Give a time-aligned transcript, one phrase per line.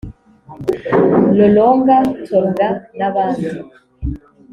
[1.37, 2.67] Lolonga Thorga
[2.97, 3.47] n’abandi